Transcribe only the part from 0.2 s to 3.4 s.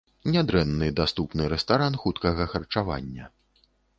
Нядрэнны даступны рэстаран хуткага харчавання.